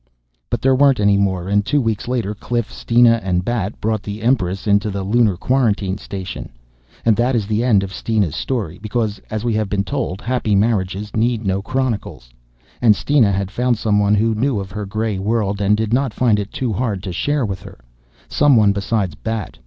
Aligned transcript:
But 0.49 0.63
there 0.63 0.73
weren't 0.73 0.99
any 0.99 1.15
more 1.15 1.47
and 1.47 1.63
two 1.63 1.79
weeks 1.79 2.07
later 2.07 2.33
Cliff, 2.33 2.71
Steena 2.73 3.19
and 3.23 3.45
Bat 3.45 3.79
brought 3.79 4.01
the 4.01 4.23
Empress 4.23 4.65
into 4.65 4.89
the 4.89 5.03
Lunar 5.03 5.37
quarantine 5.37 5.99
station. 5.99 6.49
And 7.05 7.15
that 7.17 7.35
is 7.35 7.45
the 7.45 7.63
end 7.63 7.83
of 7.83 7.93
Steena's 7.93 8.35
story 8.35 8.79
because, 8.79 9.21
as 9.29 9.43
we 9.45 9.53
have 9.53 9.69
been 9.69 9.83
told, 9.83 10.19
happy 10.21 10.55
marriages 10.55 11.15
need 11.15 11.45
no 11.45 11.61
chronicles. 11.61 12.31
And 12.81 12.95
Steena 12.95 13.31
had 13.31 13.51
found 13.51 13.77
someone 13.77 14.15
who 14.15 14.33
knew 14.33 14.59
of 14.59 14.71
her 14.71 14.87
gray 14.87 15.19
world 15.19 15.61
and 15.61 15.77
did 15.77 15.93
not 15.93 16.15
find 16.15 16.39
it 16.39 16.51
too 16.51 16.73
hard 16.73 17.03
to 17.03 17.13
share 17.13 17.45
with 17.45 17.61
her 17.61 17.77
someone 18.27 18.71
besides 18.71 19.13
Bat. 19.13 19.59